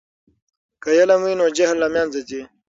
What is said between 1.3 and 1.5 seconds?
نو